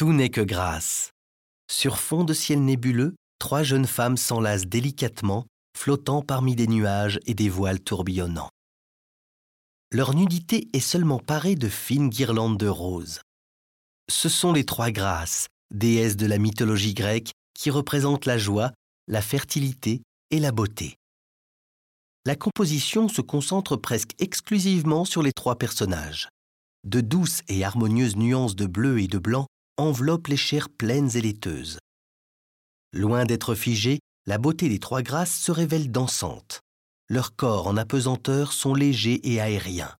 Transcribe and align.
Tout 0.00 0.14
n'est 0.14 0.30
que 0.30 0.40
grâce. 0.40 1.10
Sur 1.70 1.98
fond 1.98 2.24
de 2.24 2.32
ciel 2.32 2.64
nébuleux, 2.64 3.16
trois 3.38 3.62
jeunes 3.62 3.86
femmes 3.86 4.16
s'enlacent 4.16 4.64
délicatement, 4.64 5.44
flottant 5.76 6.22
parmi 6.22 6.56
des 6.56 6.68
nuages 6.68 7.20
et 7.26 7.34
des 7.34 7.50
voiles 7.50 7.80
tourbillonnants. 7.80 8.48
Leur 9.92 10.14
nudité 10.14 10.68
est 10.72 10.80
seulement 10.80 11.18
parée 11.18 11.54
de 11.54 11.68
fines 11.68 12.08
guirlandes 12.08 12.56
de 12.56 12.66
roses. 12.66 13.20
Ce 14.10 14.30
sont 14.30 14.54
les 14.54 14.64
trois 14.64 14.90
grâces, 14.90 15.48
déesses 15.70 16.16
de 16.16 16.24
la 16.24 16.38
mythologie 16.38 16.94
grecque, 16.94 17.32
qui 17.52 17.68
représentent 17.68 18.24
la 18.24 18.38
joie, 18.38 18.72
la 19.06 19.20
fertilité 19.20 20.00
et 20.30 20.40
la 20.40 20.50
beauté. 20.50 20.96
La 22.24 22.36
composition 22.36 23.10
se 23.10 23.20
concentre 23.20 23.76
presque 23.76 24.14
exclusivement 24.18 25.04
sur 25.04 25.22
les 25.22 25.34
trois 25.34 25.58
personnages. 25.58 26.30
De 26.84 27.02
douces 27.02 27.42
et 27.48 27.66
harmonieuses 27.66 28.16
nuances 28.16 28.56
de 28.56 28.64
bleu 28.64 29.02
et 29.02 29.06
de 29.06 29.18
blanc 29.18 29.46
enveloppent 29.80 30.28
les 30.28 30.36
chairs 30.36 30.68
pleines 30.68 31.10
et 31.16 31.20
laiteuses. 31.20 31.78
Loin 32.92 33.24
d'être 33.24 33.54
figée, 33.54 34.00
la 34.26 34.38
beauté 34.38 34.68
des 34.68 34.78
trois 34.78 35.02
grâces 35.02 35.36
se 35.36 35.52
révèle 35.52 35.90
dansante. 35.90 36.60
Leurs 37.08 37.34
corps 37.34 37.66
en 37.66 37.76
apesanteur 37.76 38.52
sont 38.52 38.74
légers 38.74 39.20
et 39.24 39.40
aériens. 39.40 39.94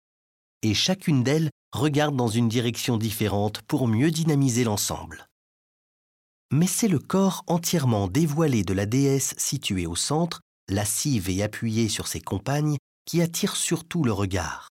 Et 0.63 0.75
chacune 0.75 1.25
d'elles 1.25 1.51
regarde 1.73 2.17
dans 2.17 2.29
une 2.29 2.49
direction 2.49 2.97
différente 2.97 3.63
pour 3.63 3.89
mieux 3.89 4.11
dynamiser 4.11 4.65
l'ensemble. 4.65 5.27
Mais 6.53 6.67
c'est 6.67 6.89
le 6.89 6.99
corps 6.99 7.43
entièrement 7.47 8.09
dévoilé 8.09 8.65
de 8.65 8.75
la 8.75 8.87
déesse 8.87 9.35
située 9.39 9.87
au 9.87 9.97
centre, 9.97 10.41
lascive 10.69 11.31
et 11.31 11.43
appuyée 11.43 11.89
sur 11.89 12.07
ses 12.07 12.21
compagnes, 12.21 12.77
qui 13.07 13.23
attire 13.23 13.57
surtout 13.57 14.05
le 14.05 14.13
regard. 14.13 14.69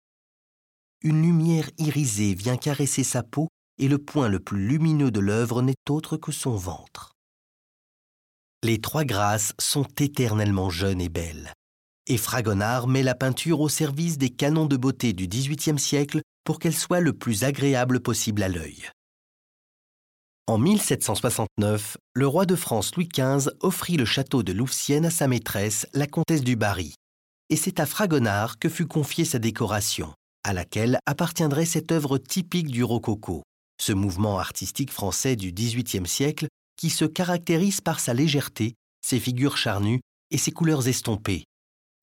Une 1.02 1.21
lumière 1.21 1.70
irisée 1.77 2.35
vient 2.35 2.57
caresser 2.57 3.04
sa 3.04 3.23
peau 3.23 3.48
et 3.80 3.88
le 3.88 3.98
point 3.98 4.30
le 4.30 4.40
plus 4.40 4.68
lumineux 4.68 5.12
de 5.12 5.20
l'œuvre 5.20 5.62
n'est 5.62 5.76
autre 5.90 6.18
que 6.18 6.32
son 6.32 6.55
ventre. 6.55 7.13
Les 8.62 8.82
trois 8.82 9.05
grâces 9.05 9.54
sont 9.58 9.88
éternellement 9.99 10.70
jeunes 10.70 11.02
et 11.02 11.10
belles. 11.10 11.54
Et 12.08 12.18
Fragonard 12.18 12.88
met 12.88 13.04
la 13.04 13.16
peinture 13.16 13.62
au 13.62 13.70
service 13.70 14.18
des 14.18 14.30
canons 14.30 14.66
de 14.66 14.76
beauté 14.76 15.13
du 15.13 15.27
XVIIIe 15.27 15.80
siècle 15.80 16.21
pour 16.44 16.60
qu'elle 16.60 16.76
soit 16.76 16.99
le 16.99 17.13
plus 17.13 17.44
agréable 17.44 18.02
possible 18.02 18.44
à 18.44 18.49
l'œil. 18.49 18.90
En 20.48 20.58
1769, 20.58 21.98
le 22.16 22.27
roi 22.27 22.48
de 22.48 22.55
France 22.55 22.96
Louis 22.96 23.08
XV 23.08 23.52
offrit 23.62 23.98
le 23.98 24.05
château 24.05 24.41
de 24.41 24.52
Louvciennes 24.52 25.05
à 25.05 25.12
sa 25.12 25.27
maîtresse, 25.27 25.86
la 25.93 26.08
comtesse 26.08 26.43
du 26.43 26.55
Barry. 26.55 26.96
Et 27.49 27.55
c'est 27.55 27.80
à 27.80 27.86
Fragonard 27.86 28.58
que 28.58 28.68
fut 28.68 28.88
confiée 28.88 29.26
sa 29.26 29.38
décoration, 29.38 30.12
à 30.43 30.54
laquelle 30.54 30.98
appartiendrait 31.05 31.66
cette 31.66 31.91
œuvre 31.91 32.18
typique 32.18 32.70
du 32.70 32.84
rococo, 32.84 33.43
ce 33.82 33.94
mouvement 33.94 34.40
artistique 34.40 34.91
français 34.91 35.35
du 35.35 35.52
XVIIIe 35.52 36.08
siècle 36.08 36.48
qui 36.77 36.90
se 36.90 37.05
caractérise 37.05 37.82
par 37.82 37.99
sa 37.99 38.13
légèreté, 38.13 38.76
ses 39.02 39.20
figures 39.20 39.58
charnues 39.58 40.02
et 40.32 40.38
ses 40.38 40.52
couleurs 40.52 40.88
estompées, 40.88 41.46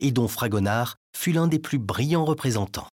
et 0.00 0.12
dont 0.12 0.28
Fragonard 0.28 0.96
fut 1.16 1.32
l'un 1.32 1.46
des 1.46 1.58
plus 1.58 1.78
brillants 1.78 2.24
représentants. 2.24 2.88